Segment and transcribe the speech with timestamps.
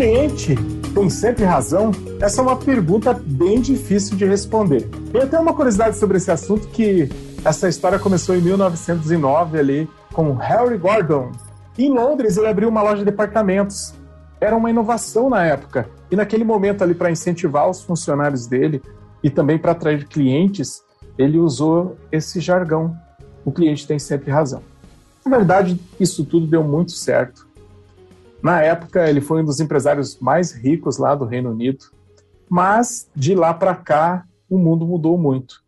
[0.00, 0.54] cliente
[0.94, 1.90] tem sempre razão?
[2.22, 4.88] Essa é uma pergunta bem difícil de responder.
[5.12, 7.06] Eu tenho uma curiosidade sobre esse assunto que
[7.44, 11.32] essa história começou em 1909 ali com Harry Gordon.
[11.78, 13.92] Em Londres ele abriu uma loja de departamentos.
[14.40, 15.86] Era uma inovação na época.
[16.10, 18.80] E naquele momento ali para incentivar os funcionários dele
[19.22, 20.82] e também para atrair clientes,
[21.18, 22.96] ele usou esse jargão.
[23.44, 24.62] O cliente tem sempre razão.
[25.26, 27.49] Na verdade, isso tudo deu muito certo.
[28.42, 31.84] Na época, ele foi um dos empresários mais ricos lá do Reino Unido,
[32.48, 35.62] mas de lá para cá, o mundo mudou muito.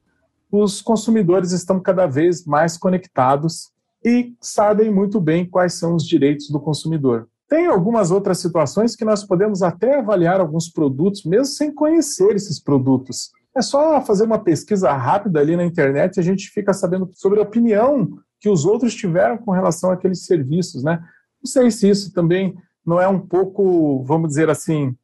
[0.51, 3.71] Os consumidores estão cada vez mais conectados
[4.05, 7.29] e sabem muito bem quais são os direitos do consumidor.
[7.49, 12.59] Tem algumas outras situações que nós podemos até avaliar alguns produtos, mesmo sem conhecer esses
[12.59, 13.31] produtos.
[13.55, 17.39] É só fazer uma pesquisa rápida ali na internet e a gente fica sabendo sobre
[17.39, 21.01] a opinião que os outros tiveram com relação àqueles serviços, né?
[21.43, 24.97] Não sei se isso também não é um pouco, vamos dizer assim,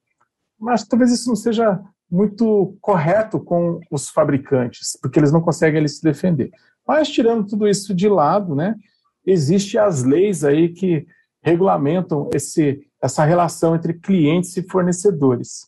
[0.58, 1.80] mas talvez isso não seja
[2.11, 6.50] muito correto com os fabricantes, porque eles não conseguem eles se defender.
[6.86, 8.75] Mas tirando tudo isso de lado, né,
[9.27, 11.06] existem as leis aí que
[11.42, 15.67] regulamentam esse, essa relação entre clientes e fornecedores.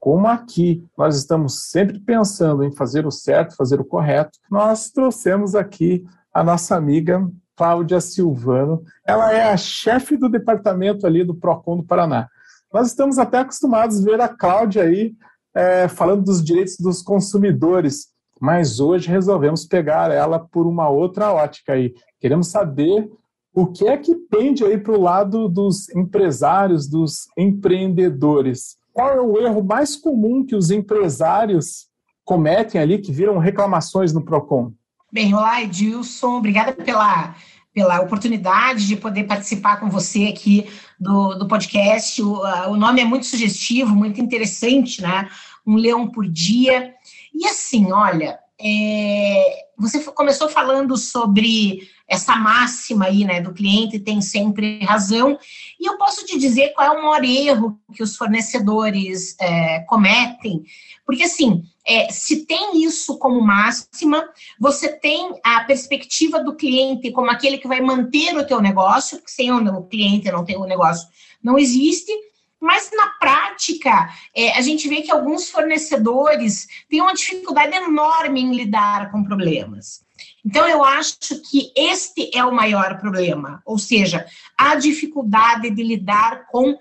[0.00, 5.54] Como aqui nós estamos sempre pensando em fazer o certo, fazer o correto, nós trouxemos
[5.54, 8.82] aqui a nossa amiga Cláudia Silvano.
[9.06, 12.28] Ela é a chefe do departamento ali do PROCON do Paraná.
[12.72, 15.14] Nós estamos até acostumados a ver a Cláudia aí
[15.54, 18.08] é, falando dos direitos dos consumidores,
[18.40, 21.94] mas hoje resolvemos pegar ela por uma outra ótica aí.
[22.20, 23.10] Queremos saber
[23.54, 28.76] o que é que pende aí para o lado dos empresários, dos empreendedores.
[28.92, 31.88] Qual é o erro mais comum que os empresários
[32.24, 34.72] cometem ali, que viram reclamações no PROCON?
[35.14, 37.36] Bem, olá, Edilson, obrigada pela,
[37.74, 40.66] pela oportunidade de poder participar com você aqui
[40.98, 42.22] do, do podcast.
[42.22, 42.40] O,
[42.70, 45.28] o nome é muito sugestivo, muito interessante, né?
[45.66, 46.94] Um leão por dia.
[47.34, 54.20] E assim, olha, é, você começou falando sobre essa máxima aí, né, do cliente tem
[54.20, 55.38] sempre razão,
[55.80, 60.62] e eu posso te dizer qual é o maior erro que os fornecedores é, cometem,
[61.06, 64.28] porque assim, é, se tem isso como máxima,
[64.60, 69.32] você tem a perspectiva do cliente como aquele que vai manter o teu negócio, porque
[69.32, 71.08] sem o cliente não tem o negócio,
[71.42, 72.12] não existe,
[72.60, 78.54] mas na prática, é, a gente vê que alguns fornecedores têm uma dificuldade enorme em
[78.54, 80.02] lidar com problemas.
[80.44, 84.26] Então, eu acho que este é o maior problema, ou seja,
[84.58, 86.76] a dificuldade de lidar com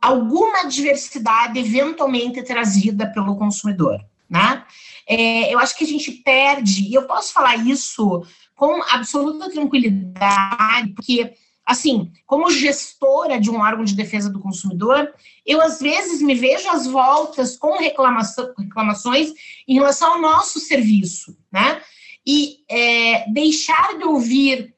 [0.00, 4.64] alguma diversidade eventualmente trazida pelo consumidor né?
[5.06, 8.22] É, eu acho que a gente perde, e eu posso falar isso
[8.54, 11.32] com absoluta tranquilidade, porque,
[11.64, 15.10] assim, como gestora de um órgão de defesa do consumidor,
[15.46, 19.32] eu às vezes me vejo às voltas com reclamação, reclamações
[19.66, 21.80] em relação ao nosso serviço, né?
[22.30, 24.74] E é, deixar de ouvir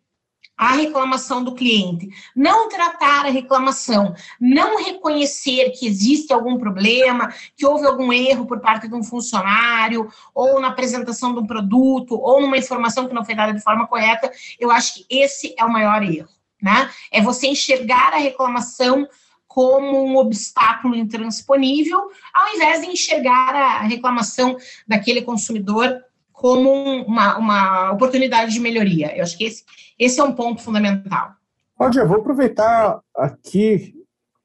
[0.57, 2.07] a reclamação do cliente,
[2.37, 8.61] não tratar a reclamação, não reconhecer que existe algum problema, que houve algum erro por
[8.61, 13.25] parte de um funcionário, ou na apresentação de um produto, ou numa informação que não
[13.25, 16.29] foi dada de forma correta, eu acho que esse é o maior erro,
[16.61, 16.91] né?
[17.11, 19.09] É você enxergar a reclamação
[19.49, 26.05] como um obstáculo intransponível, ao invés de enxergar a reclamação daquele consumidor
[26.41, 29.15] como uma, uma oportunidade de melhoria.
[29.15, 29.63] Eu acho que esse,
[29.99, 31.33] esse é um ponto fundamental.
[31.77, 33.95] Cláudia, vou aproveitar aqui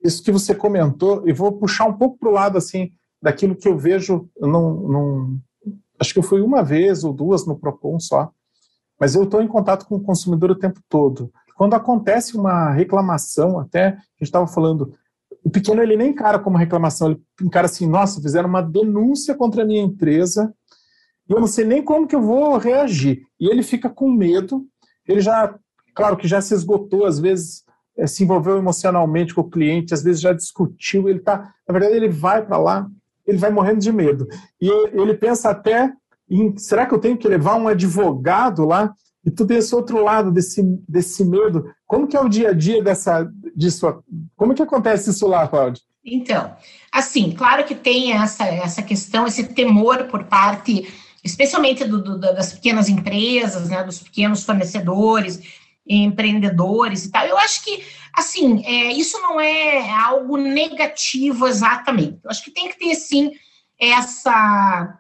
[0.04, 2.92] isso que você comentou e vou puxar um pouco para o lado assim
[3.22, 4.30] daquilo que eu vejo.
[4.38, 5.40] Num, num,
[5.98, 8.30] acho que eu fui uma vez ou duas no Procon só,
[9.00, 11.32] mas eu estou em contato com o consumidor o tempo todo.
[11.56, 14.94] Quando acontece uma reclamação, até a gente estava falando,
[15.42, 19.64] o pequeno ele nem encara como reclamação, ele encara assim, nossa, fizeram uma denúncia contra
[19.64, 20.54] a minha empresa
[21.30, 23.22] e eu não sei nem como que eu vou reagir.
[23.40, 24.66] E ele fica com medo,
[25.08, 25.56] ele já,
[25.94, 27.64] claro que já se esgotou, às vezes
[27.98, 31.96] é, se envolveu emocionalmente com o cliente, às vezes já discutiu, ele tá, na verdade
[31.96, 32.88] ele vai para lá,
[33.26, 34.28] ele vai morrendo de medo.
[34.62, 35.92] E ele pensa até
[36.30, 38.94] em, será que eu tenho que levar um advogado lá?
[39.24, 41.66] E tudo esse outro lado desse, desse medo.
[41.88, 44.04] Como que é o dia a dia dessa, disso?
[44.36, 45.82] Como que acontece isso lá, Cláudio?
[46.04, 46.56] Então,
[46.92, 50.88] assim, claro que tem essa, essa questão, esse temor por parte
[51.26, 55.42] especialmente do, do, das pequenas empresas, né, dos pequenos fornecedores,
[55.88, 57.26] empreendedores e tal.
[57.26, 57.84] Eu acho que,
[58.14, 62.20] assim, é, isso não é algo negativo exatamente.
[62.24, 63.32] Eu acho que tem que ter, sim,
[63.80, 65.00] essa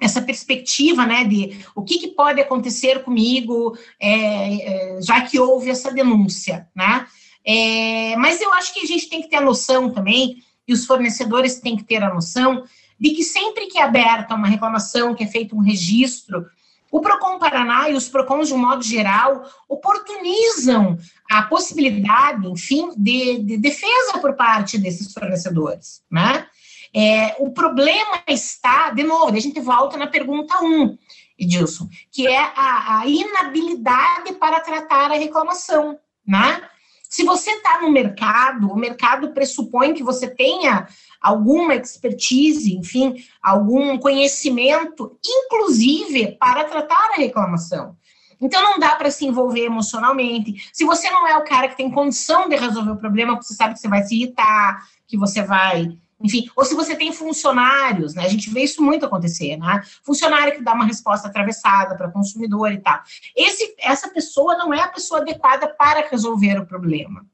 [0.00, 5.70] essa perspectiva, né, de o que, que pode acontecer comigo, é, é, já que houve
[5.70, 7.04] essa denúncia, né?
[7.44, 10.36] É, mas eu acho que a gente tem que ter a noção também
[10.68, 12.62] e os fornecedores têm que ter a noção
[12.98, 16.46] de que sempre que é aberta uma reclamação, que é feito um registro,
[16.90, 20.98] o Procon Paraná e os Procons, de um modo geral, oportunizam
[21.30, 26.46] a possibilidade, enfim, de, de defesa por parte desses fornecedores, né?
[26.94, 30.96] É, o problema está, de novo, a gente volta na pergunta 1,
[31.38, 36.62] Edilson, que é a, a inabilidade para tratar a reclamação, né?
[37.08, 40.86] Se você está no mercado, o mercado pressupõe que você tenha
[41.20, 47.96] alguma expertise, enfim, algum conhecimento, inclusive para tratar a reclamação.
[48.40, 50.70] Então não dá para se envolver emocionalmente.
[50.72, 53.74] Se você não é o cara que tem condição de resolver o problema, você sabe
[53.74, 58.24] que você vai se irritar, que você vai enfim, ou se você tem funcionários, né?
[58.24, 59.82] A gente vê isso muito acontecer, né?
[60.02, 63.00] Funcionário que dá uma resposta atravessada para consumidor e tal.
[63.36, 67.24] Esse, essa pessoa não é a pessoa adequada para resolver o problema,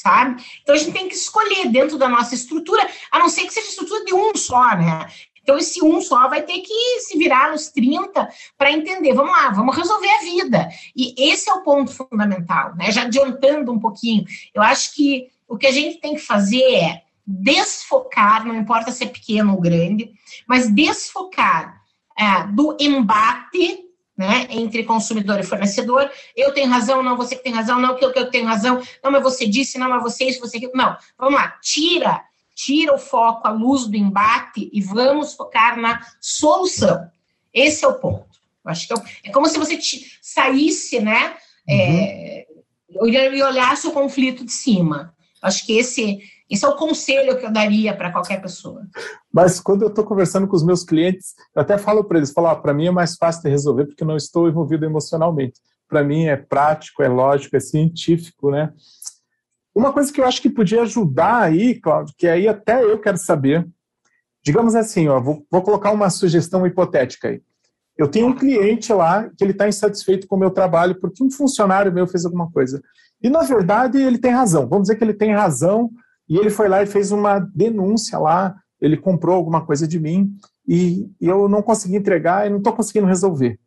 [0.00, 0.42] sabe?
[0.62, 3.68] Então a gente tem que escolher dentro da nossa estrutura, a não ser que seja
[3.68, 5.06] estrutura de um só, né?
[5.42, 8.28] Então, esse um só vai ter que se virar nos 30
[8.58, 9.14] para entender.
[9.14, 10.68] Vamos lá, vamos resolver a vida.
[10.94, 12.92] E esse é o ponto fundamental, né?
[12.92, 17.02] Já adiantando um pouquinho, eu acho que o que a gente tem que fazer é
[17.26, 20.12] desfocar, não importa se é pequeno ou grande,
[20.46, 21.80] mas desfocar
[22.18, 23.87] é, do embate
[24.18, 26.10] né, entre consumidor e fornecedor.
[26.36, 28.82] Eu tenho razão, não, você que tem razão, não, que eu, que eu tenho razão,
[29.02, 32.98] não, mas você disse, não, mas você isso, você Não, vamos lá, tira, tira o
[32.98, 37.08] foco, a luz do embate e vamos focar na solução.
[37.54, 38.26] Esse é o ponto.
[38.64, 39.78] Eu acho que é, é como se você
[40.20, 41.36] saísse, né,
[41.68, 41.76] uhum.
[41.78, 42.46] é,
[42.90, 45.14] e olhasse o conflito de cima.
[45.40, 46.18] Eu acho que esse
[46.50, 48.86] esse é o conselho que eu daria para qualquer pessoa.
[49.32, 52.46] Mas quando eu estou conversando com os meus clientes, eu até falo para eles, falo,
[52.46, 55.60] ah, para mim é mais fácil de resolver porque não estou envolvido emocionalmente.
[55.88, 58.72] Para mim é prático, é lógico, é científico, né?
[59.74, 63.16] Uma coisa que eu acho que podia ajudar aí, Cláudio, que aí até eu quero
[63.16, 63.66] saber,
[64.42, 67.42] digamos assim, ó, vou, vou colocar uma sugestão hipotética aí.
[67.96, 71.30] Eu tenho um cliente lá que ele está insatisfeito com o meu trabalho porque um
[71.30, 72.80] funcionário meu fez alguma coisa.
[73.20, 74.68] E, na verdade, ele tem razão.
[74.68, 75.90] Vamos dizer que ele tem razão
[76.28, 80.30] e ele foi lá e fez uma denúncia lá, ele comprou alguma coisa de mim
[80.66, 83.58] e, eu não consegui entregar e não estou conseguindo resolver.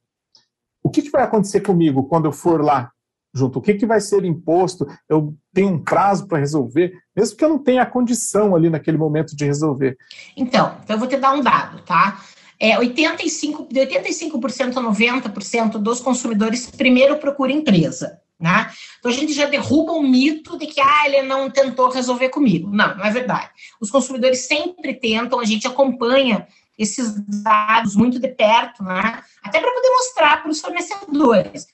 [0.83, 2.91] O que, que, vai acontecer comigo quando eu for lá
[3.33, 3.59] junto?
[3.59, 4.85] O que, que vai ser imposto?
[5.09, 8.97] Eu tenho um prazo para resolver, mesmo que eu não tenha a condição ali naquele
[8.97, 9.97] momento de resolver.
[10.37, 12.21] Então, então eu vou te dar um dado, tá?
[12.59, 18.20] É, 85, de 85% a 90% dos consumidores primeiro procura empresa.
[18.41, 18.71] Né?
[18.97, 22.71] Então a gente já derruba o mito de que ah, ele não tentou resolver comigo.
[22.71, 23.51] Não, não é verdade.
[23.79, 29.21] Os consumidores sempre tentam, a gente acompanha esses dados muito de perto, né?
[29.43, 31.67] até para poder mostrar para os fornecedores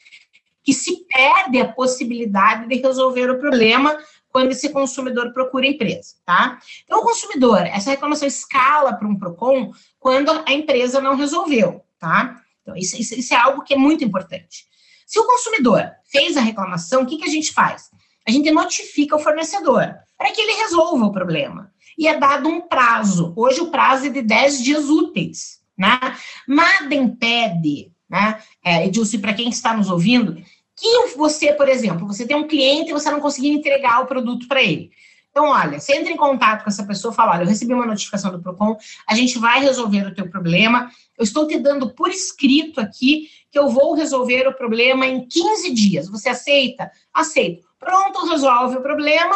[0.62, 3.98] que se perde a possibilidade de resolver o problema
[4.30, 6.60] quando esse consumidor procura empresa, tá?
[6.84, 12.42] Então, o consumidor, essa reclamação escala para um PROCON quando a empresa não resolveu, tá?
[12.62, 14.68] Então, isso, isso, isso é algo que é muito importante.
[15.06, 17.90] Se o consumidor fez a reclamação, o que, que a gente faz?
[18.28, 21.72] A gente notifica o fornecedor para que ele resolva o problema.
[21.98, 23.34] E é dado um prazo.
[23.36, 25.60] Hoje o prazo é de 10 dias úteis.
[25.78, 26.00] Né?
[26.48, 30.42] Nada impede, né, é, Edilson, para quem está nos ouvindo,
[30.76, 34.48] que você, por exemplo, você tem um cliente e você não conseguir entregar o produto
[34.48, 34.92] para ele.
[35.32, 38.32] Então, olha, você entra em contato com essa pessoa, fala, olha, eu recebi uma notificação
[38.32, 38.76] do PROCON,
[39.08, 43.60] a gente vai resolver o teu problema, eu estou te dando por escrito aqui que
[43.60, 46.10] eu vou resolver o problema em 15 dias.
[46.10, 46.92] Você aceita?
[47.14, 47.68] Aceito.
[47.80, 49.36] Pronto, resolve o problema,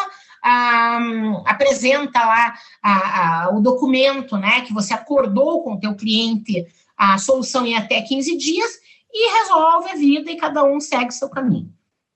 [1.45, 6.65] apresenta lá ah, ah, o documento, né, que você acordou com o teu cliente
[6.97, 8.71] a solução em até 15 dias
[9.13, 11.71] e resolve a vida e cada um segue seu caminho.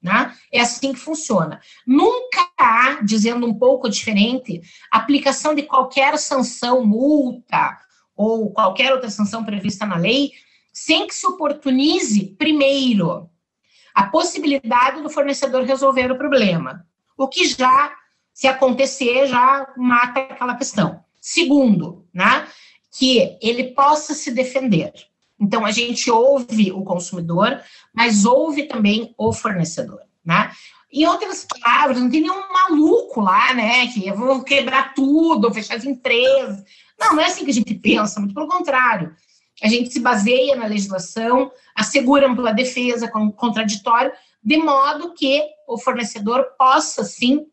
[0.05, 0.37] Né?
[0.51, 1.59] É assim que funciona.
[1.87, 7.75] Nunca há, dizendo um pouco diferente, aplicação de qualquer sanção, multa
[8.15, 10.31] ou qualquer outra sanção prevista na lei,
[10.71, 13.27] sem que se oportunize, primeiro,
[13.95, 16.85] a possibilidade do fornecedor resolver o problema.
[17.17, 17.91] O que já,
[18.31, 21.03] se acontecer, já mata aquela questão.
[21.19, 22.47] Segundo, né,
[22.91, 24.93] que ele possa se defender.
[25.39, 27.61] Então, a gente ouve o consumidor,
[27.93, 30.51] mas ouve também o fornecedor, né?
[30.91, 33.87] Em outras palavras, não tem nenhum maluco lá, né?
[33.87, 36.63] Que eu vou quebrar tudo, fechar as empresas.
[36.97, 39.13] Não, não é assim que a gente pensa, muito pelo contrário.
[39.61, 44.11] A gente se baseia na legislação, assegura ampla defesa com contraditório,
[44.43, 47.45] de modo que o fornecedor possa, sim,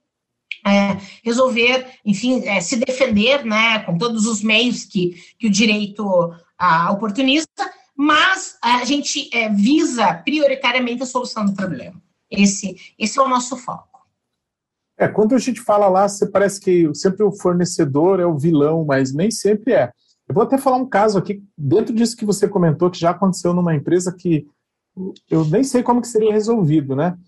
[0.67, 6.33] é, resolver, enfim, é, se defender, né, com todos os meios que, que o direito
[6.63, 12.01] a oportunista, mas a gente é, visa prioritariamente a solução do problema.
[12.31, 14.07] Esse, esse é o nosso foco.
[14.97, 18.85] É, quando a gente fala lá, você parece que sempre o fornecedor é o vilão,
[18.85, 19.91] mas nem sempre é.
[20.29, 23.53] Eu vou até falar um caso aqui, dentro disso que você comentou, que já aconteceu
[23.53, 24.47] numa empresa que
[25.29, 27.19] eu nem sei como que seria resolvido, né?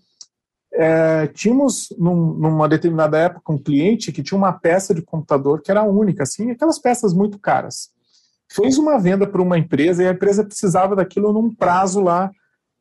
[0.73, 5.71] É, tínhamos num, numa determinada época um cliente que tinha uma peça de computador que
[5.71, 7.93] era única, assim, aquelas peças muito caras.
[8.55, 12.31] Fez uma venda para uma empresa e a empresa precisava daquilo num prazo lá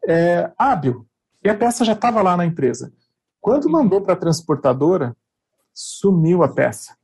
[0.07, 1.07] é, hábil.
[1.43, 2.93] E a peça já estava lá na empresa.
[3.41, 5.17] Quando mandou para a transportadora,
[5.75, 6.95] sumiu a peça.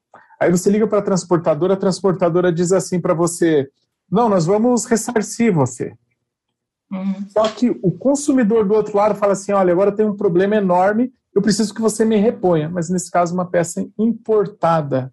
[0.40, 3.68] Aí você liga para a transportadora, a transportadora diz assim para você:
[4.10, 5.92] não, nós vamos ressarcir você.
[6.90, 7.28] Uhum.
[7.28, 11.12] Só que o consumidor do outro lado fala assim: olha, agora tem um problema enorme,
[11.34, 12.70] eu preciso que você me reponha.
[12.70, 15.12] Mas nesse caso, uma peça importada.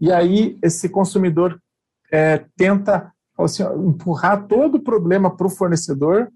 [0.00, 1.60] E aí esse consumidor
[2.14, 6.28] é, tenta assim, empurrar todo o problema para o fornecedor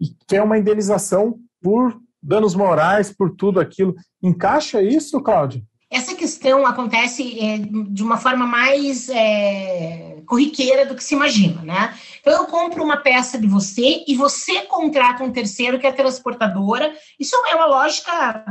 [0.00, 3.94] e quer uma indenização por danos morais, por tudo aquilo.
[4.22, 5.62] Encaixa isso, Cláudio?
[5.90, 11.96] Essa questão acontece é, de uma forma mais é, corriqueira do que se imagina, né?
[12.20, 16.92] Então, eu compro uma peça de você e você contrata um terceiro que é transportadora.
[17.18, 18.44] Isso é uma lógica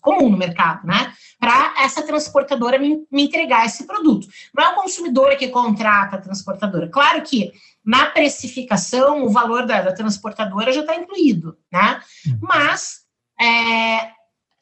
[0.00, 1.12] comum no mercado, né?
[1.38, 4.26] Para essa transportadora me, me, entregar esse produto.
[4.56, 6.88] Não é o consumidor que contrata a transportadora.
[6.88, 7.52] Claro que
[7.84, 12.00] na precificação o valor da, da transportadora já está incluído, né?
[12.26, 12.38] Uhum.
[12.42, 13.00] Mas
[13.40, 14.10] é,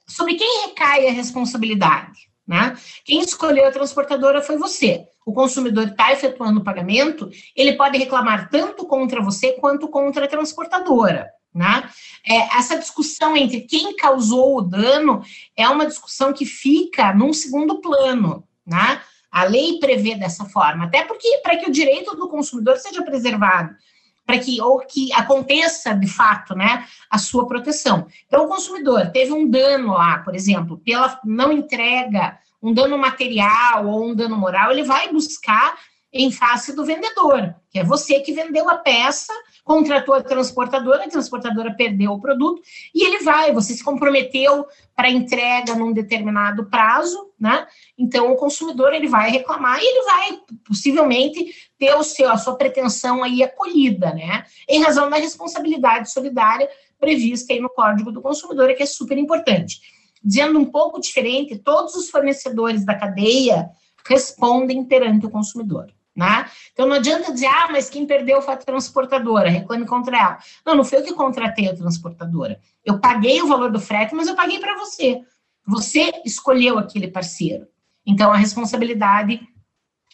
[0.07, 2.29] sobre quem recai a responsabilidade?
[2.47, 2.75] Né?
[3.05, 5.07] Quem escolheu a transportadora foi você.
[5.29, 10.29] O consumidor está efetuando o pagamento, ele pode reclamar tanto contra você quanto contra a
[10.29, 11.29] transportadora.
[11.55, 11.87] Né?
[12.27, 15.21] É, essa discussão entre quem causou o dano
[15.55, 18.49] é uma discussão que fica num segundo plano.
[18.67, 19.03] Né?
[19.31, 23.77] A lei prevê dessa forma, até porque para que o direito do consumidor seja preservado
[24.25, 28.07] para que ou que aconteça de fato, né, a sua proteção.
[28.27, 33.87] Então, o consumidor teve um dano lá, por exemplo, pela não entrega, um dano material
[33.87, 35.77] ou um dano moral, ele vai buscar
[36.13, 41.09] em face do vendedor, que é você que vendeu a peça, contratou a transportadora, a
[41.09, 42.63] transportadora perdeu o produto
[42.95, 47.67] e ele vai, você se comprometeu para entrega num determinado prazo, né?
[47.97, 51.45] Então o consumidor ele vai reclamar e ele vai possivelmente
[51.79, 54.47] ter o seu a sua pretensão aí acolhida, né?
[54.67, 59.79] Em razão da responsabilidade solidária prevista aí no Código do Consumidor, que é super importante.
[60.23, 63.71] Dizendo um pouco diferente, todos os fornecedores da cadeia
[64.07, 65.93] respondem perante o consumidor.
[66.17, 66.51] Né?
[66.73, 70.39] Então não adianta dizer, ah, mas quem perdeu foi a transportadora, reclame contra ela.
[70.67, 72.59] Não, não foi eu que contratei a transportadora.
[72.85, 75.21] Eu paguei o valor do frete, mas eu paguei para você.
[75.65, 77.69] Você escolheu aquele parceiro.
[78.05, 79.41] Então a responsabilidade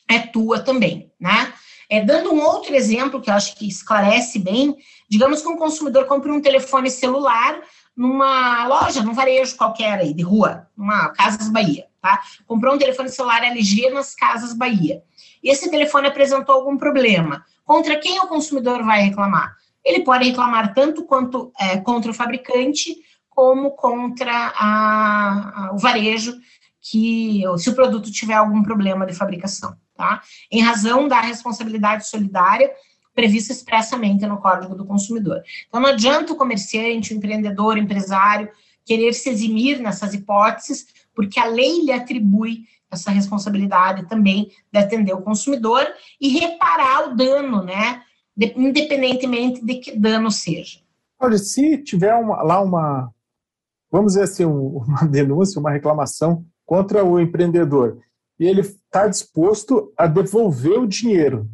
[0.06, 1.54] é tua também, né?
[1.88, 4.76] É, dando um outro exemplo que eu acho que esclarece bem,
[5.08, 7.62] digamos que um consumidor compra um telefone celular
[7.96, 12.20] numa loja, num varejo qualquer aí, de rua, numa Casas Bahia, tá?
[12.46, 15.02] Comprou um telefone celular LG nas Casas Bahia
[15.44, 17.44] esse telefone apresentou algum problema.
[17.64, 19.54] Contra quem o consumidor vai reclamar?
[19.84, 22.96] Ele pode reclamar tanto quanto é, contra o fabricante,
[23.28, 26.34] como contra a, a, o varejo,
[26.80, 30.22] que se o produto tiver algum problema de fabricação, tá?
[30.50, 32.70] Em razão da responsabilidade solidária
[33.14, 35.42] prevista expressamente no Código do Consumidor.
[35.68, 38.49] Então, não adianta o comerciante, o empreendedor, o empresário
[38.85, 45.12] querer se eximir nessas hipóteses, porque a lei lhe atribui essa responsabilidade também de atender
[45.12, 45.87] o consumidor
[46.21, 48.02] e reparar o dano, né?
[48.37, 50.80] De, independentemente de que dano seja.
[51.18, 53.11] Olha, se tiver uma, lá uma,
[53.90, 58.00] vamos dizer assim, uma denúncia, uma reclamação contra o empreendedor,
[58.38, 61.49] e ele está disposto a devolver o dinheiro,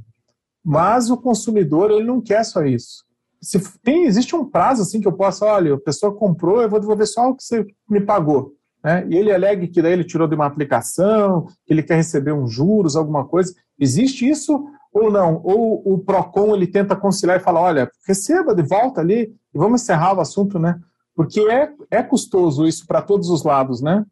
[0.65, 3.05] mas o consumidor ele não quer só isso.
[3.41, 6.81] Se tem, existe um prazo assim que eu posso, olha, a pessoa comprou, eu vou
[6.81, 10.27] devolver só o que você me pagou né, e ele alega que daí ele tirou
[10.27, 13.55] de uma aplicação, que ele quer receber uns juros, alguma coisa.
[13.79, 15.41] Existe isso ou não?
[15.45, 19.83] Ou o PROCON ele tenta conciliar e fala, olha, receba de volta ali e vamos
[19.83, 20.79] encerrar o assunto, né?
[21.15, 24.05] Porque é, é custoso isso para todos os lados, né?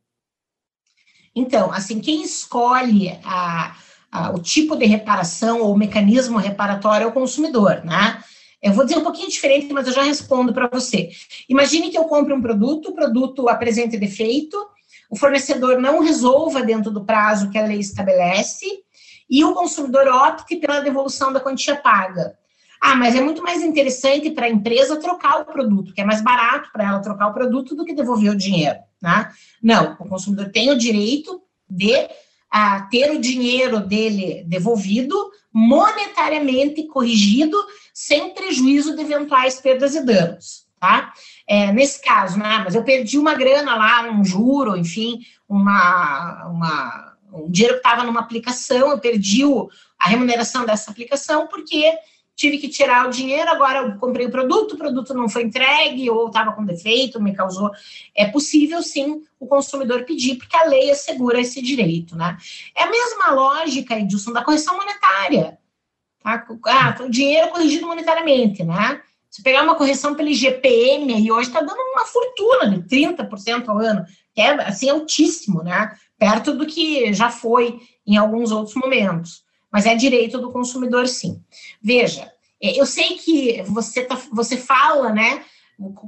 [1.35, 3.75] Então, assim, quem escolhe a,
[4.11, 8.23] a, o tipo de reparação ou mecanismo reparatório é o consumidor, né?
[8.61, 11.11] Eu vou dizer um pouquinho diferente, mas eu já respondo para você.
[11.49, 14.57] Imagine que eu compre um produto, o produto apresente defeito,
[15.09, 18.67] o fornecedor não resolva dentro do prazo que a lei estabelece
[19.31, 22.37] e o consumidor opte pela devolução da quantia paga.
[22.81, 26.23] Ah, mas é muito mais interessante para a empresa trocar o produto, que é mais
[26.23, 29.31] barato para ela trocar o produto do que devolver o dinheiro, né?
[29.63, 32.09] Não, o consumidor tem o direito de
[32.51, 35.15] a ter o dinheiro dele devolvido,
[35.53, 37.57] monetariamente corrigido,
[37.93, 40.67] sem prejuízo de eventuais perdas e danos.
[40.81, 41.13] tá?
[41.47, 42.63] É, nesse caso, né?
[42.65, 48.05] Mas eu perdi uma grana lá, um juro, enfim, uma, uma um dinheiro que estava
[48.05, 51.93] numa aplicação, eu perdi o, a remuneração dessa aplicação porque
[52.39, 56.09] tive que tirar o dinheiro, agora eu comprei o produto, o produto não foi entregue
[56.09, 57.73] ou estava com defeito, me causou.
[58.15, 62.39] É possível sim o consumidor pedir, porque a lei assegura esse direito, né?
[62.77, 65.59] É a mesma lógica, Edilson, da correção monetária.
[66.23, 66.47] Tá?
[66.67, 69.03] Ah, o dinheiro corrigido monetariamente, né?
[69.29, 73.79] Se pegar uma correção pelo IGPM, e hoje está dando uma fortuna de 30% ao
[73.79, 75.93] ano, que é assim altíssimo, né?
[76.17, 79.43] Perto do que já foi em alguns outros momentos.
[79.71, 81.43] Mas é direito do consumidor, sim.
[81.81, 82.31] Veja,
[82.63, 85.45] é, eu sei que você, tá, você fala, né?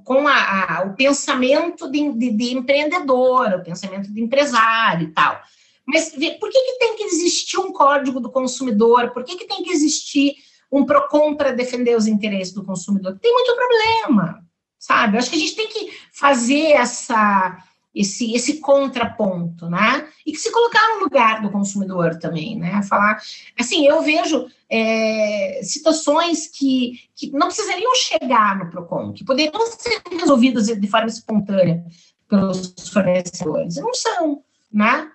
[0.04, 5.40] com a, a, o pensamento de, de, de, empreendedor, o pensamento de empresário e tal.
[5.86, 9.10] Mas por que, que tem que existir um código do consumidor?
[9.10, 10.34] Por que, que tem que existir
[10.70, 13.18] um PROCON para defender os interesses do consumidor.
[13.18, 14.44] Tem muito problema,
[14.78, 15.16] sabe?
[15.16, 17.58] Eu acho que a gente tem que fazer essa,
[17.94, 20.08] esse, esse contraponto, né?
[20.24, 22.82] E que se colocar no lugar do consumidor também, né?
[22.82, 23.20] Falar,
[23.58, 30.00] assim, eu vejo é, situações que, que não precisariam chegar no PROCON, que poderiam ser
[30.10, 31.84] resolvidas de forma espontânea
[32.28, 34.42] pelos fornecedores, não são,
[34.72, 35.10] né?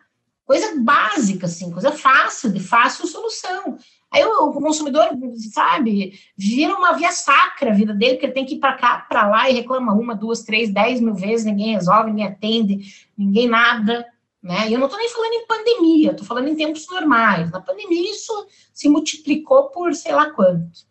[0.45, 3.77] Coisa básica, assim, coisa fácil, de fácil solução.
[4.15, 5.09] Aí o, consumidor,
[5.53, 9.05] sabe, vira uma via sacra a vida dele, que ele tem que ir para cá,
[9.09, 13.49] para lá e reclama uma, duas, três, dez mil vezes, ninguém resolve, ninguém atende, ninguém
[13.49, 14.05] nada.
[14.41, 14.69] Né?
[14.69, 17.51] E eu não estou nem falando em pandemia, estou falando em tempos normais.
[17.51, 18.31] Na pandemia, isso
[18.73, 20.85] se multiplicou por sei lá quanto.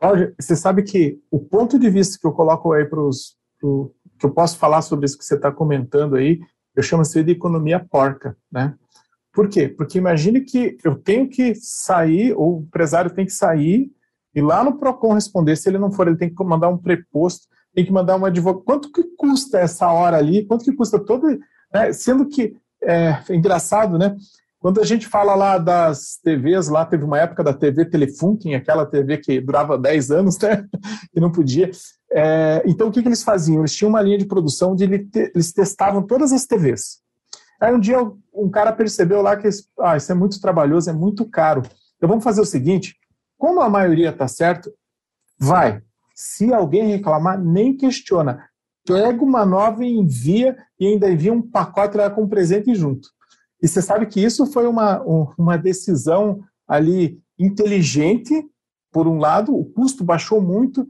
[0.00, 3.36] Cláudia, você sabe que o ponto de vista que eu coloco aí para os.
[3.60, 6.40] que eu posso falar sobre isso que você está comentando aí,
[6.74, 8.74] eu chamo isso de economia porca, né?
[9.32, 9.68] Por quê?
[9.68, 13.90] Porque imagine que eu tenho que sair, ou o empresário tem que sair
[14.34, 15.56] e lá no PROCON responder.
[15.56, 18.64] Se ele não for, ele tem que mandar um preposto, tem que mandar um advogado.
[18.64, 20.44] Quanto que custa essa hora ali?
[20.44, 21.38] Quanto que custa todo.
[21.72, 21.92] Né?
[21.92, 24.16] Sendo que é, é engraçado, né?
[24.58, 28.86] Quando a gente fala lá das TVs, lá teve uma época da TV Telefunken, aquela
[28.86, 30.64] TV que durava 10 anos, né?
[31.14, 31.70] E não podia.
[32.12, 33.60] É, então, o que, que eles faziam?
[33.60, 37.01] Eles tinham uma linha de produção onde eles testavam todas as TVs.
[37.62, 37.98] Aí um dia
[38.34, 39.48] um cara percebeu lá que
[39.78, 41.62] ah, isso é muito trabalhoso, é muito caro.
[41.96, 42.96] Então vamos fazer o seguinte:
[43.38, 44.72] como a maioria está certo,
[45.38, 45.80] vai.
[46.12, 48.44] Se alguém reclamar, nem questiona.
[48.84, 53.08] Pega uma nova e envia, e ainda envia um pacote lá com um presente junto.
[53.62, 55.00] E você sabe que isso foi uma,
[55.38, 58.44] uma decisão ali inteligente,
[58.90, 60.84] por um lado, o custo baixou muito,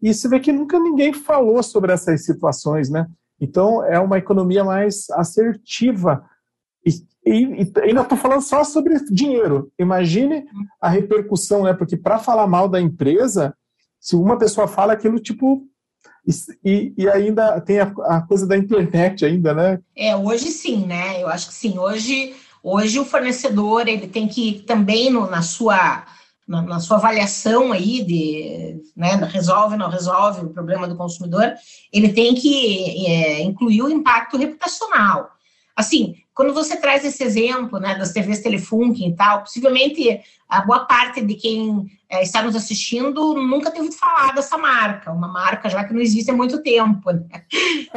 [0.00, 3.08] e você vê que nunca ninguém falou sobre essas situações, né?
[3.40, 6.24] Então, é uma economia mais assertiva.
[6.84, 6.90] E,
[7.24, 9.70] e, e ainda estou falando só sobre dinheiro.
[9.78, 10.44] Imagine
[10.80, 11.74] a repercussão, né?
[11.74, 13.54] Porque para falar mal da empresa,
[14.00, 15.62] se uma pessoa fala aquilo, tipo.
[16.64, 19.80] E, e ainda tem a, a, coisa da internet ainda, né?
[19.96, 21.22] É, hoje sim, né?
[21.22, 21.78] Eu acho que sim.
[21.78, 26.04] Hoje, hoje o fornecedor ele tem que também no, na sua
[26.46, 31.54] na, na, sua avaliação aí de né, resolve não resolve o problema do consumidor,
[31.92, 35.30] ele tem que é, incluir o impacto reputacional.
[35.74, 40.84] Assim, quando você traz esse exemplo né, das TVs Telefunken e tal, possivelmente a boa
[40.86, 45.68] parte de quem é, está nos assistindo nunca teve ouvido falar dessa marca, uma marca
[45.68, 47.42] já que não existe há muito tempo, né?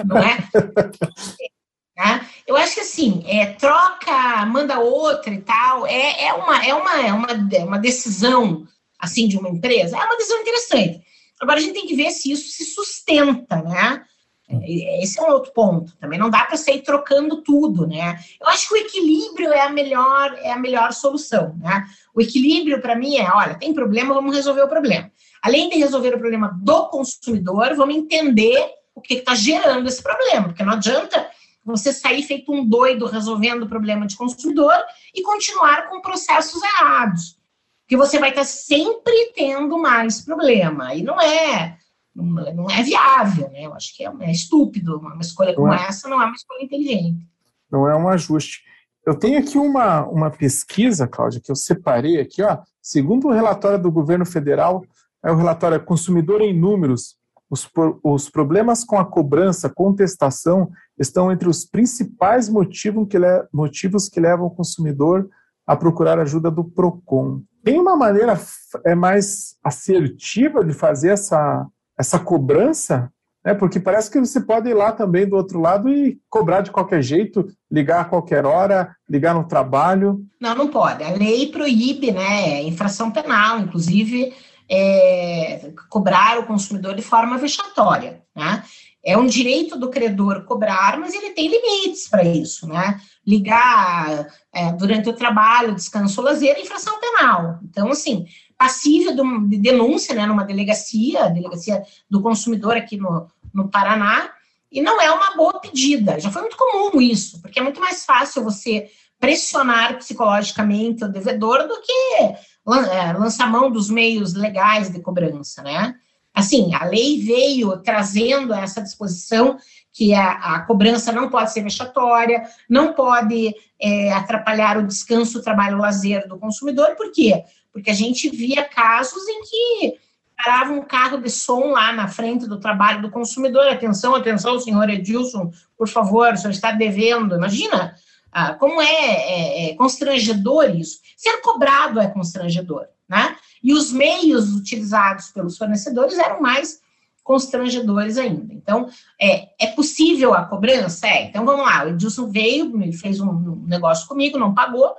[0.05, 0.37] não é?
[1.99, 2.25] Tá?
[2.47, 7.01] Eu acho que assim, é, troca, manda outra e tal, é, é, uma, é, uma,
[7.05, 8.65] é, uma, é uma decisão
[8.97, 11.01] assim de uma empresa, é uma decisão interessante.
[11.41, 14.01] Agora a gente tem que ver se isso se sustenta, né?
[14.49, 15.93] É, esse é um outro ponto.
[15.97, 18.17] Também não dá para sair trocando tudo, né?
[18.39, 21.85] Eu acho que o equilíbrio é a melhor é a melhor solução, né?
[22.15, 25.11] O equilíbrio para mim é, olha, tem problema, vamos resolver o problema.
[25.41, 30.47] Além de resolver o problema do consumidor, vamos entender o que está gerando esse problema,
[30.47, 31.29] porque não adianta
[31.69, 34.73] você sair feito um doido resolvendo o problema de consumidor
[35.13, 37.37] e continuar com processos errados.
[37.81, 40.93] Porque você vai estar sempre tendo mais problema.
[40.93, 41.77] E não é
[42.15, 43.65] não é viável, né?
[43.65, 44.97] Eu acho que é, é estúpido.
[44.97, 45.87] Uma escolha como é.
[45.87, 47.25] essa não é uma escolha inteligente.
[47.71, 48.63] Não é um ajuste.
[49.05, 52.59] Eu tenho aqui uma, uma pesquisa, Cláudia, que eu separei aqui, ó.
[52.81, 54.83] Segundo o relatório do governo federal,
[55.23, 57.15] é o relatório Consumidor em Números,
[57.49, 57.69] os,
[58.03, 64.19] os problemas com a cobrança, contestação, estão entre os principais motivos que, le, motivos que
[64.19, 65.27] levam o consumidor
[65.65, 67.41] a procurar ajuda do PROCON.
[67.63, 68.39] Tem uma maneira
[68.85, 71.65] é mais assertiva de fazer essa,
[71.97, 73.11] essa cobrança?
[73.43, 73.53] Né?
[73.53, 77.01] Porque parece que você pode ir lá também do outro lado e cobrar de qualquer
[77.01, 80.23] jeito, ligar a qualquer hora, ligar no trabalho.
[80.39, 81.03] Não, não pode.
[81.03, 82.61] A lei proíbe, né?
[82.63, 84.33] Infração penal, inclusive
[84.69, 88.63] é, cobrar o consumidor de forma vexatória, né?
[89.03, 92.99] É um direito do credor cobrar, mas ele tem limites para isso, né?
[93.25, 97.59] Ligar é, durante o trabalho, descanso, lazer, infração penal.
[97.63, 98.25] Então, assim,
[98.57, 99.15] passível
[99.47, 104.31] de denúncia, né, numa delegacia, delegacia do consumidor aqui no, no Paraná,
[104.69, 106.19] e não é uma boa pedida.
[106.19, 111.67] Já foi muito comum isso, porque é muito mais fácil você pressionar psicologicamente o devedor
[111.67, 115.95] do que é, lançar mão dos meios legais de cobrança, né?
[116.33, 119.57] Assim, a lei veio trazendo essa disposição
[119.91, 125.41] que a, a cobrança não pode ser vexatória, não pode é, atrapalhar o descanso, o
[125.41, 127.43] trabalho, o lazer do consumidor, por quê?
[127.73, 129.99] Porque a gente via casos em que
[130.37, 134.89] parava um carro de som lá na frente do trabalho do consumidor, atenção, atenção, senhor
[134.89, 137.95] Edilson, por favor, o senhor está devendo, imagina
[138.31, 143.35] ah, como é, é, é constrangedor isso, ser cobrado é constrangedor, né?
[143.63, 146.79] E os meios utilizados pelos fornecedores eram mais
[147.23, 148.53] constrangedores ainda.
[148.53, 148.89] Então,
[149.21, 151.07] é, é possível a cobrança?
[151.07, 151.25] É.
[151.25, 154.95] Então, vamos lá, o Edilson veio, fez um negócio comigo, não pagou,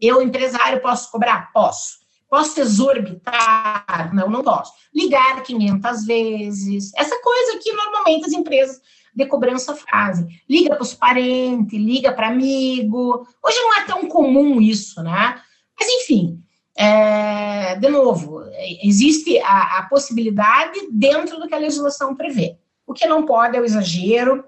[0.00, 1.52] eu, empresário, posso cobrar?
[1.52, 1.98] Posso.
[2.28, 4.10] Posso exorbitar?
[4.14, 4.72] Não, não posso.
[4.94, 8.80] Ligar 500 vezes, essa coisa que normalmente as empresas
[9.14, 10.26] de cobrança fazem.
[10.48, 13.26] Liga para os parentes, liga para amigo.
[13.42, 15.40] Hoje não é tão comum isso, né?
[15.78, 16.42] Mas, enfim,
[16.76, 18.42] é, de novo,
[18.82, 22.56] existe a, a, possibilidade dentro do que a legislação prevê.
[22.86, 24.44] O que não pode é o exagero,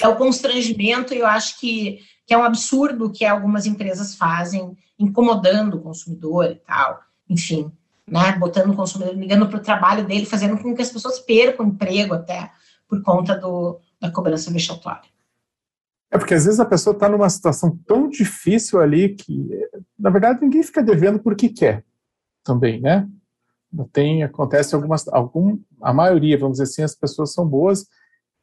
[0.00, 4.16] é o constrangimento, e eu acho que, que é um absurdo o que algumas empresas
[4.16, 7.70] fazem, incomodando o consumidor e tal, enfim,
[8.06, 11.66] né, botando o consumidor, ligando para o trabalho dele, fazendo com que as pessoas percam
[11.66, 12.50] emprego até
[12.92, 15.08] por conta do, da cobrança vexatória.
[16.10, 19.48] É porque às vezes a pessoa está numa situação tão difícil ali que,
[19.98, 21.82] na verdade, ninguém fica devendo porque quer
[22.44, 23.08] também, né?
[23.94, 27.86] Tem, acontece algumas, algum, a maioria, vamos dizer assim, as pessoas são boas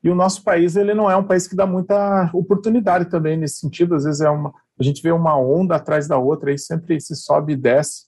[0.04, 3.60] e o nosso país, ele não é um país que dá muita oportunidade também nesse
[3.60, 7.00] sentido, às vezes é uma, a gente vê uma onda atrás da outra, aí sempre
[7.00, 8.08] se sobe e desce.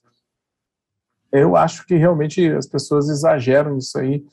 [1.30, 4.24] Eu acho que realmente as pessoas exageram isso aí,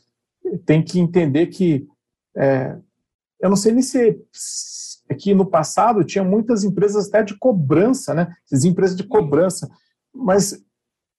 [0.65, 1.87] tem que entender que,
[2.39, 2.77] é,
[3.41, 4.19] eu não sei nem se
[5.17, 8.33] que no passado tinha muitas empresas até de cobrança, né?
[8.45, 9.69] Essas empresas de cobrança.
[10.13, 10.63] Mas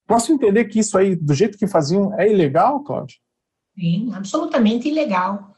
[0.06, 3.18] posso entender que isso aí, do jeito que faziam, é ilegal, Cláudio?
[3.78, 5.54] Sim, absolutamente ilegal.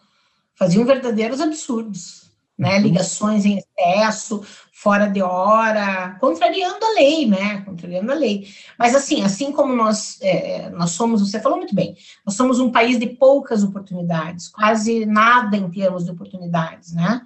[0.55, 2.32] Faziam verdadeiros absurdos.
[2.63, 2.83] Né, uhum.
[2.83, 4.41] ligações em excesso,
[4.73, 7.63] fora de hora, contrariando a lei, né?
[7.63, 8.47] Contrariando a lei.
[8.79, 12.71] Mas assim, assim como nós, é, nós somos, você falou muito bem, nós somos um
[12.71, 17.23] país de poucas oportunidades, quase nada em termos de oportunidades, né?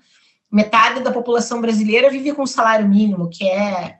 [0.50, 3.98] metade da população brasileira vive com salário mínimo, que é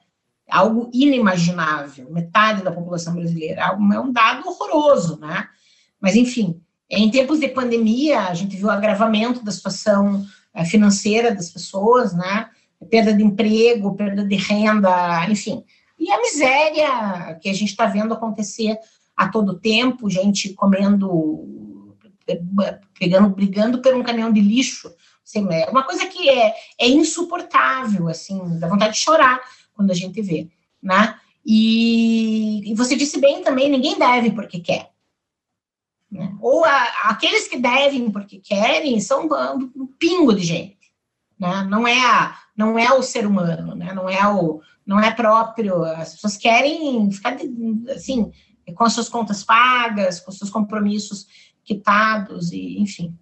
[0.49, 2.11] algo inimaginável.
[2.11, 5.49] Metade da população brasileira é um dado horroroso, né?
[6.01, 10.25] Mas, enfim, em tempos de pandemia, a gente viu o agravamento da situação
[10.65, 12.49] financeira das pessoas, né?
[12.91, 15.65] Perda de emprego, perda de renda, enfim.
[15.99, 18.79] E a miséria que a gente está vendo acontecer
[19.17, 21.95] a todo tempo, gente comendo,
[22.99, 24.91] pegando, brigando por um caminhão de lixo
[25.27, 29.41] Assim, é uma coisa que é, é insuportável, assim, dá vontade de chorar
[29.75, 30.49] quando a gente vê,
[30.81, 31.19] né?
[31.45, 34.91] E, e você disse bem também, ninguém deve porque quer.
[36.11, 36.37] Né?
[36.41, 40.77] Ou a, aqueles que devem porque querem são um, um pingo de gente.
[41.39, 41.65] Né?
[41.69, 43.93] Não é a, não é o ser humano, né?
[43.93, 45.85] Não é o, não é próprio.
[45.85, 47.37] As pessoas querem ficar
[47.95, 48.33] assim
[48.75, 51.27] com as suas contas pagas, com os seus compromissos
[51.65, 53.17] quitados e, enfim,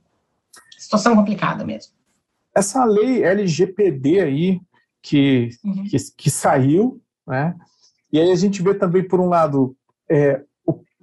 [0.79, 1.93] situação complicada mesmo.
[2.55, 4.61] Essa lei LGPD aí,
[5.03, 5.85] que, uhum.
[5.85, 7.55] que, que, saiu, né?
[8.13, 9.77] E aí a gente vê também, por um lado,
[10.09, 10.43] é,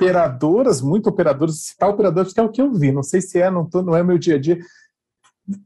[0.02, 3.50] operadoras, muito operadoras, citar operadoras, que é o que eu vi, não sei se é,
[3.50, 4.60] não, tô, não é meu dia a dia.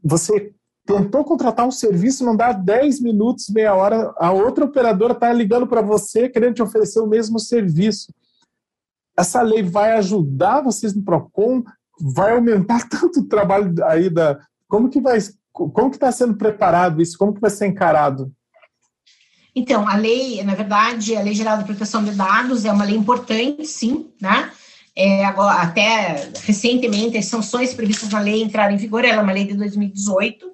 [0.02, 0.52] Você
[0.84, 5.66] tentou contratar um serviço, não dá 10 minutos, meia hora, a outra operadora está ligando
[5.66, 8.12] para você, querendo te oferecer o mesmo serviço.
[9.18, 11.64] Essa lei vai ajudar vocês no PROCON?
[12.00, 14.38] vai aumentar tanto o trabalho aí da.
[14.68, 15.18] Como que vai.
[15.52, 17.16] Como que está sendo preparado isso?
[17.16, 18.30] Como que vai ser encarado?
[19.58, 22.94] Então, a lei, na verdade, a Lei Geral de Proteção de Dados é uma lei
[22.94, 24.52] importante, sim, né?
[24.94, 29.32] É, agora, até recentemente, as sanções previstas na lei entraram em vigor, ela é uma
[29.32, 30.46] lei de 2018,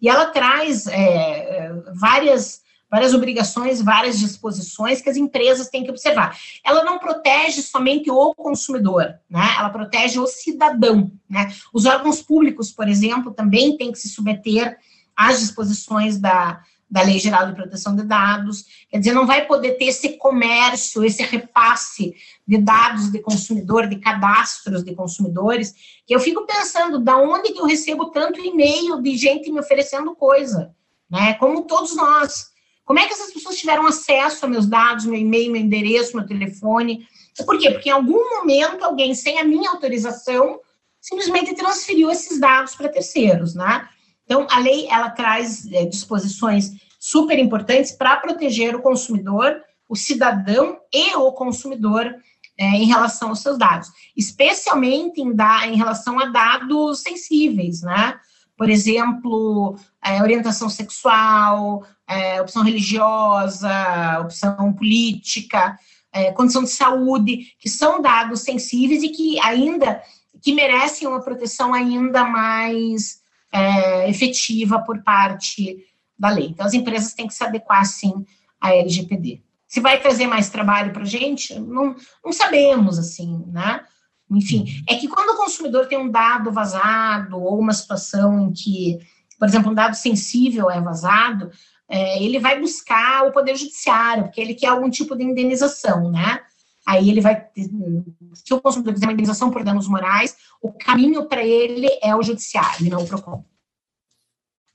[0.00, 6.38] e ela traz é, várias várias obrigações, várias disposições que as empresas têm que observar.
[6.64, 9.54] Ela não protege somente o consumidor, né?
[9.58, 11.52] Ela protege o cidadão, né?
[11.74, 14.78] Os órgãos públicos, por exemplo, também têm que se submeter
[15.16, 19.72] às disposições da, da Lei Geral de Proteção de Dados, quer dizer, não vai poder
[19.72, 22.14] ter esse comércio, esse repasse
[22.46, 25.74] de dados de consumidor, de cadastros de consumidores,
[26.06, 30.14] que eu fico pensando, da onde que eu recebo tanto e-mail de gente me oferecendo
[30.14, 30.74] coisa,
[31.10, 32.54] né, como todos nós.
[32.84, 36.24] Como é que essas pessoas tiveram acesso a meus dados, meu e-mail, meu endereço, meu
[36.24, 37.04] telefone?
[37.44, 37.72] Por quê?
[37.72, 40.60] Porque em algum momento alguém, sem a minha autorização,
[41.00, 43.88] simplesmente transferiu esses dados para terceiros, né?
[44.26, 50.78] Então, a lei ela traz é, disposições super importantes para proteger o consumidor, o cidadão
[50.92, 52.12] e o consumidor
[52.58, 58.18] é, em relação aos seus dados, especialmente em, da, em relação a dados sensíveis, né?
[58.56, 63.70] Por exemplo, é, orientação sexual, é, opção religiosa,
[64.20, 65.78] opção política,
[66.10, 70.02] é, condição de saúde, que são dados sensíveis e que ainda
[70.42, 73.20] que merecem uma proteção ainda mais
[73.52, 75.76] é, efetiva por parte
[76.18, 76.48] da lei.
[76.48, 78.24] Então, as empresas têm que se adequar, sim,
[78.60, 79.42] à LGPD.
[79.66, 83.84] Se vai trazer mais trabalho para a gente, não, não sabemos, assim, né?
[84.30, 88.98] Enfim, é que quando o consumidor tem um dado vazado ou uma situação em que,
[89.38, 91.50] por exemplo, um dado sensível é vazado,
[91.88, 96.40] é, ele vai buscar o Poder Judiciário, porque ele quer algum tipo de indenização, né?
[96.86, 97.48] Aí ele vai,
[98.32, 102.22] se o consumidor quiser uma indenização por danos morais, o caminho para ele é o
[102.22, 103.44] judiciário e não o PROCON.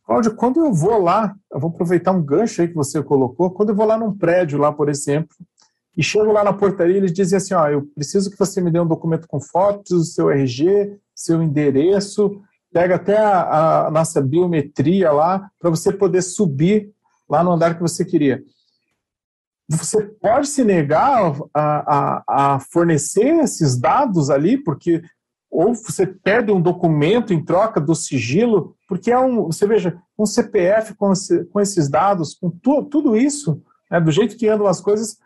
[0.05, 3.69] Cláudio, quando eu vou lá, eu vou aproveitar um gancho aí que você colocou, quando
[3.69, 5.33] eu vou lá num prédio lá, por exemplo,
[5.95, 8.79] e chego lá na portaria, eles dizem assim, ó, eu preciso que você me dê
[8.79, 12.41] um documento com fotos, seu RG, seu endereço,
[12.73, 16.91] pega até a, a nossa biometria lá, para você poder subir
[17.29, 18.43] lá no andar que você queria
[19.77, 25.01] você pode se negar a, a, a, fornecer esses dados ali, porque
[25.49, 30.25] ou você perde um documento em troca do sigilo, porque é um, você veja, um
[30.25, 34.65] CPF com, esse, com esses dados, com tu, tudo isso, né, do jeito que andam
[34.65, 35.17] as coisas,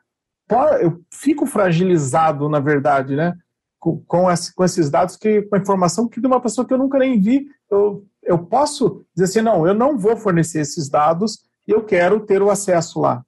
[0.82, 3.36] eu fico fragilizado, na verdade, né,
[3.80, 6.74] com, com, esse, com esses dados, que, com a informação que de uma pessoa que
[6.74, 10.90] eu nunca nem vi, eu, eu posso dizer assim, não, eu não vou fornecer esses
[10.90, 13.24] dados e eu quero ter o acesso lá.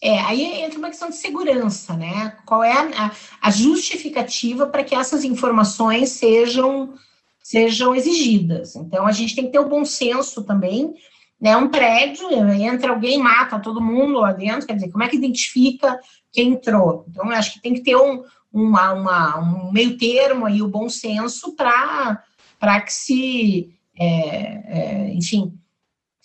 [0.00, 2.36] É, aí entra uma questão de segurança, né?
[2.46, 3.10] Qual é a,
[3.42, 6.94] a justificativa para que essas informações sejam,
[7.42, 8.76] sejam exigidas?
[8.76, 10.94] Então, a gente tem que ter o bom senso também,
[11.40, 11.56] né?
[11.56, 15.98] Um prédio, entra alguém, mata todo mundo lá dentro, quer dizer, como é que identifica
[16.32, 17.04] quem entrou?
[17.08, 20.88] Então, acho que tem que ter um, uma, uma, um meio termo aí, o bom
[20.88, 25.58] senso para que se, é, é, enfim,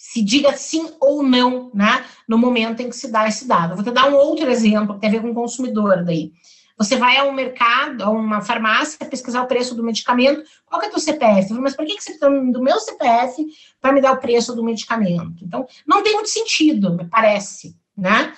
[0.03, 3.73] se diga sim ou não, né, no momento em que se dá esse dado.
[3.73, 6.33] vou te dar um outro exemplo que tem a ver com o consumidor daí.
[6.77, 10.87] Você vai a um mercado, a uma farmácia, pesquisar o preço do medicamento, qual que
[10.87, 11.53] é o teu CPF?
[11.53, 13.45] Mas por que, que você está do meu CPF
[13.79, 15.41] para me dar o preço do medicamento?
[15.41, 18.33] Então, não tem muito sentido, me parece, né?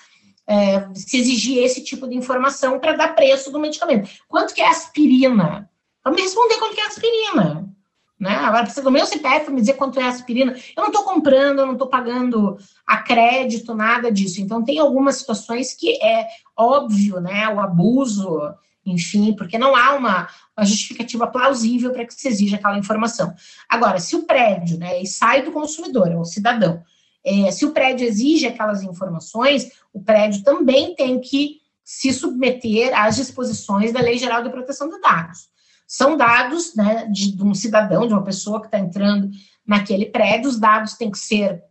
[0.47, 4.07] É, se exigir esse tipo de informação para dar preço do medicamento.
[4.27, 5.67] Quanto que é aspirina?
[6.03, 7.74] Vamos me responder quanto que é aspirina.
[8.19, 8.33] Né?
[8.33, 10.53] Agora precisa do meu CPF me dizer quanto é a aspirina.
[10.75, 14.41] Eu não estou comprando, eu não estou pagando a crédito, nada disso.
[14.41, 17.49] Então, tem algumas situações que é óbvio, né?
[17.49, 18.41] O abuso,
[18.85, 23.33] enfim, porque não há uma, uma justificativa plausível para que se exija aquela informação.
[23.67, 26.81] Agora, se o prédio, né, e sai do consumidor, é o cidadão,
[27.25, 33.15] é, se o prédio exige aquelas informações, o prédio também tem que se submeter às
[33.15, 35.49] disposições da Lei Geral de Proteção de Dados.
[35.95, 39.31] São dados né, de, de um cidadão, de uma pessoa que está entrando
[39.65, 41.63] naquele prédio, os dados têm que ser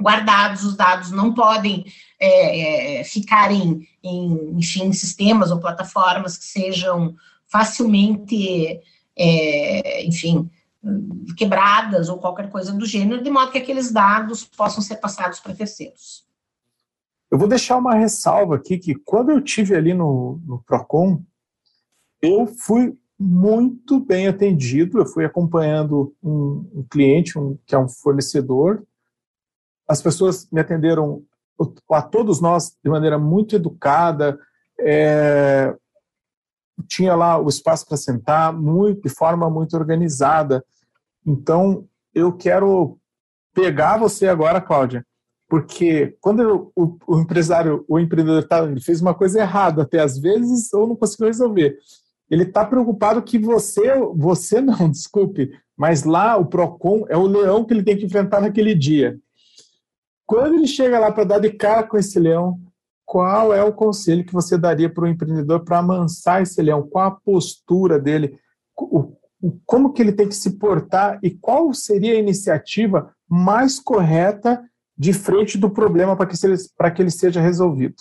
[0.00, 1.84] guardados, os dados não podem
[2.20, 7.16] é, é, ficar em, em, enfim, sistemas ou plataformas que sejam
[7.48, 8.80] facilmente,
[9.18, 10.48] é, enfim,
[11.36, 15.56] quebradas ou qualquer coisa do gênero, de modo que aqueles dados possam ser passados para
[15.56, 16.24] terceiros.
[17.28, 21.20] Eu vou deixar uma ressalva aqui que quando eu tive ali no, no Procon,
[22.22, 24.98] eu fui muito bem atendido.
[24.98, 28.82] Eu fui acompanhando um, um cliente, um, que é um fornecedor.
[29.88, 31.22] As pessoas me atenderam
[31.90, 34.38] a todos nós de maneira muito educada.
[34.78, 35.74] É,
[36.86, 40.62] tinha lá o espaço para sentar, muito, de forma muito organizada.
[41.26, 42.98] Então, eu quero
[43.54, 45.04] pegar você agora, Cláudia,
[45.48, 50.00] porque quando eu, o, o, empresário, o empreendedor tá, ele fez uma coisa errada, até
[50.00, 51.78] às vezes, ou não conseguiu resolver
[52.30, 57.64] ele está preocupado que você, você não, desculpe, mas lá o PROCON é o leão
[57.64, 59.18] que ele tem que enfrentar naquele dia.
[60.26, 62.58] Quando ele chega lá para dar de cara com esse leão,
[63.04, 66.82] qual é o conselho que você daria para o empreendedor para amansar esse leão?
[66.82, 68.36] Qual a postura dele?
[68.76, 73.78] O, o, como que ele tem que se portar e qual seria a iniciativa mais
[73.78, 74.60] correta
[74.98, 77.94] de frente do problema para que, que ele seja resolvido?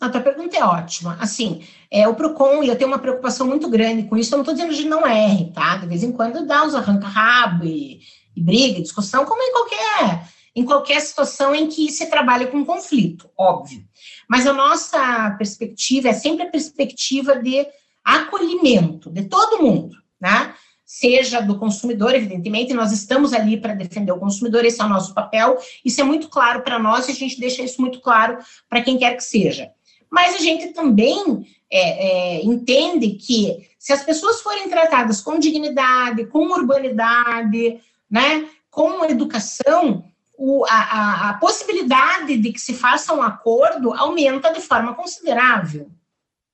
[0.00, 1.16] A tua pergunta é ótima.
[1.20, 4.42] Assim, é, o PROCON, e eu tenho uma preocupação muito grande com isso, eu não
[4.42, 5.76] estou dizendo que não erre, tá?
[5.76, 8.00] De vez em quando dá uns arranca-rabo e,
[8.36, 13.28] e briga, discussão, como em qualquer, em qualquer situação em que se trabalha com conflito,
[13.36, 13.84] óbvio.
[14.28, 17.66] Mas a nossa perspectiva é sempre a perspectiva de
[18.04, 20.54] acolhimento de todo mundo, né?
[20.84, 25.12] Seja do consumidor, evidentemente, nós estamos ali para defender o consumidor, esse é o nosso
[25.12, 28.38] papel, isso é muito claro para nós e a gente deixa isso muito claro
[28.70, 29.70] para quem quer que seja.
[30.10, 36.26] Mas a gente também é, é, entende que se as pessoas forem tratadas com dignidade,
[36.26, 40.04] com urbanidade, né, com educação,
[40.36, 45.90] o, a, a, possibilidade de que se faça um acordo aumenta de forma considerável.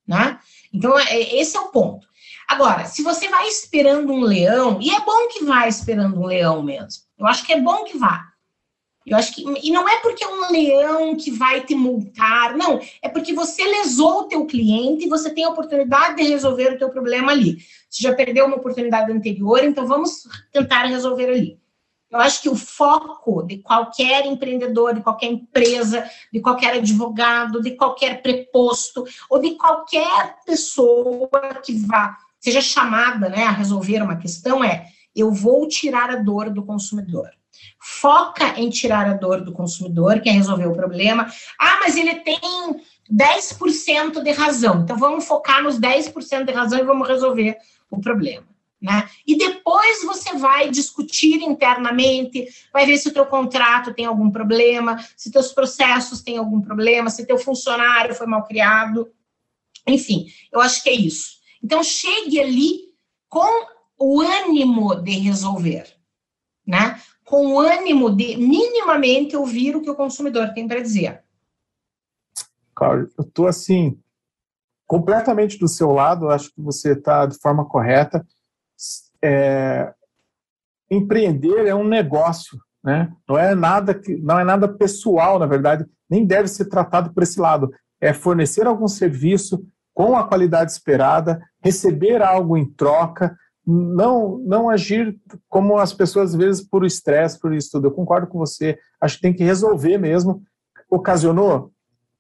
[0.07, 0.39] Né?
[0.73, 2.07] Então, é, esse é o ponto.
[2.49, 6.63] Agora, se você vai esperando um leão, e é bom que vá esperando um leão
[6.63, 8.34] mesmo, eu acho que é bom que vá.
[9.07, 12.81] Eu acho que, e não é porque é um leão que vai te multar, não,
[13.03, 16.79] é porque você lesou o teu cliente e você tem a oportunidade de resolver o
[16.79, 17.59] teu problema ali.
[17.91, 21.61] Você já perdeu uma oportunidade anterior, então vamos tentar resolver ali.
[22.11, 27.73] Eu acho que o foco de qualquer empreendedor, de qualquer empresa, de qualquer advogado, de
[27.73, 31.29] qualquer preposto, ou de qualquer pessoa
[31.63, 36.51] que vá, seja chamada né, a resolver uma questão, é eu vou tirar a dor
[36.51, 37.31] do consumidor.
[37.79, 41.27] Foca em tirar a dor do consumidor, que é resolver o problema.
[41.59, 42.41] Ah, mas ele tem
[43.11, 44.83] 10% de razão.
[44.83, 47.57] Então vamos focar nos 10% de razão e vamos resolver
[47.91, 48.47] o problema.
[48.81, 49.09] Né?
[49.27, 55.03] E depois você vai discutir internamente, vai ver se o teu contrato tem algum problema,
[55.17, 59.11] se teus processos têm algum problema, se teu funcionário foi mal criado.
[59.87, 61.39] Enfim, eu acho que é isso.
[61.63, 62.81] Então chegue ali
[63.27, 63.67] com
[63.99, 65.87] o ânimo de resolver,
[66.67, 67.01] né?
[67.25, 71.23] Com o ânimo de minimamente ouvir o que o consumidor tem para dizer.
[72.75, 73.99] Claro, eu estou assim
[74.87, 78.25] completamente do seu lado, acho que você está de forma correta
[79.25, 79.95] é,
[80.91, 83.11] empreender é um negócio, né?
[83.27, 87.23] Não é nada que, não é nada pessoal, na verdade, nem deve ser tratado por
[87.23, 87.73] esse lado.
[87.99, 93.35] É fornecer algum serviço com a qualidade esperada, receber algo em troca,
[93.67, 97.87] não não agir como as pessoas às vezes por estresse, por isso tudo.
[97.87, 98.79] Eu concordo com você.
[99.01, 100.43] Acho que tem que resolver mesmo.
[100.91, 101.73] Ocasionou?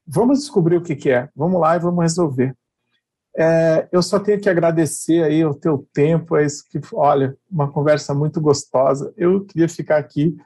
[0.06, 1.28] Vamos descobrir o que, que é.
[1.34, 2.56] Vamos lá e vamos resolver.
[3.36, 7.70] É, eu só tenho que agradecer aí o teu tempo, é isso que, olha, uma
[7.70, 9.12] conversa muito gostosa.
[9.16, 10.36] Eu queria ficar aqui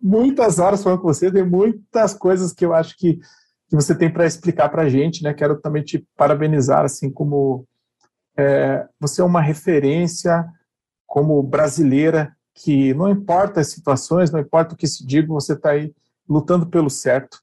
[0.00, 3.18] muitas horas falando com você, tem muitas coisas que eu acho que,
[3.68, 5.34] que você tem para explicar para a gente, né?
[5.34, 7.66] Quero também te parabenizar, assim como
[8.36, 10.44] é, você é uma referência
[11.06, 15.70] como brasileira que não importa as situações, não importa o que se diga, você está
[15.70, 15.92] aí
[16.28, 17.40] lutando pelo certo.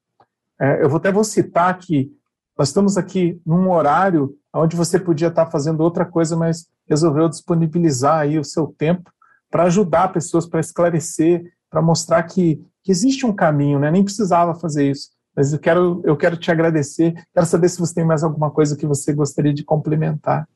[0.59, 2.11] É, eu vou até vou citar que
[2.57, 8.19] nós estamos aqui num horário onde você podia estar fazendo outra coisa, mas resolveu disponibilizar
[8.19, 9.11] aí o seu tempo
[9.49, 13.89] para ajudar pessoas, para esclarecer, para mostrar que, que existe um caminho, né?
[13.89, 15.09] Nem precisava fazer isso.
[15.35, 17.13] Mas eu quero, eu quero te agradecer.
[17.33, 20.47] Quero saber se você tem mais alguma coisa que você gostaria de complementar.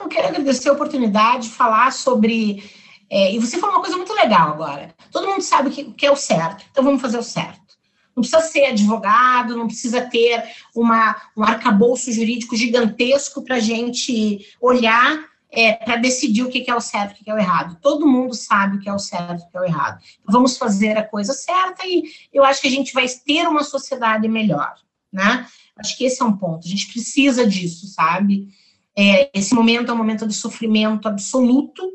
[0.00, 2.62] Eu quero agradecer a oportunidade de falar sobre.
[3.10, 4.94] É, e você falou uma coisa muito legal agora.
[5.10, 7.68] Todo mundo sabe o que, que é o certo, então vamos fazer o certo.
[8.14, 14.44] Não precisa ser advogado, não precisa ter uma, um arcabouço jurídico gigantesco para a gente
[14.60, 17.78] olhar é, para decidir o que é o certo e o que é o errado.
[17.80, 20.02] Todo mundo sabe o que é o certo e o que é o errado.
[20.20, 23.62] Então, vamos fazer a coisa certa e eu acho que a gente vai ter uma
[23.62, 24.74] sociedade melhor,
[25.12, 25.46] né?
[25.76, 26.66] Acho que esse é um ponto.
[26.66, 28.48] A gente precisa disso, sabe?
[29.00, 31.88] É, esse momento é um momento de sofrimento absoluto,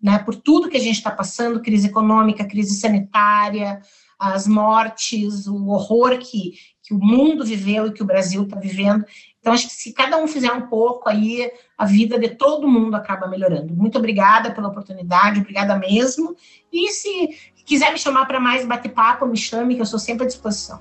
[0.00, 0.20] né?
[0.20, 3.80] Por tudo que a gente está passando, crise econômica, crise sanitária,
[4.16, 9.04] as mortes, o horror que, que o mundo viveu e que o Brasil está vivendo.
[9.40, 12.94] Então, acho que se cada um fizer um pouco, aí a vida de todo mundo
[12.94, 13.74] acaba melhorando.
[13.74, 16.36] Muito obrigada pela oportunidade, obrigada mesmo.
[16.72, 17.30] E se
[17.66, 20.78] quiser me chamar para mais bate-papo, me chame, que eu sou sempre à disposição.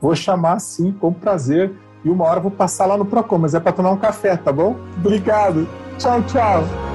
[0.00, 1.72] Vou chamar sim, com prazer.
[2.04, 4.52] E uma hora vou passar lá no Procon, mas é para tomar um café, tá
[4.52, 4.76] bom?
[4.98, 5.66] Obrigado.
[5.98, 6.93] Tchau, tchau.